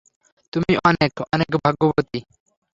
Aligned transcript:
তুমি 0.53 0.71
অনেক, 0.85 1.11
অনেক 1.33 1.51
ভাগ্যবতী। 1.55 2.19